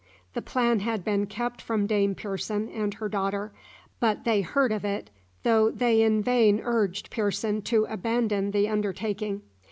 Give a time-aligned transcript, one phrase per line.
[0.33, 3.51] The plan had been kept from Dame Pearson and her daughter,
[3.99, 5.11] but they heard of it,
[5.43, 9.43] though they in vain urged Pearson to abandon the undertaking.